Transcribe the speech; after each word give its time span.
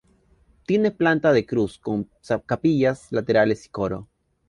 Tiene 0.65 0.89
planta 0.89 1.31
de 1.31 1.45
cruz 1.45 1.77
con 1.77 2.09
capillas 2.47 3.11
laterales 3.11 3.67
y 3.67 3.69
coro. 3.69 4.07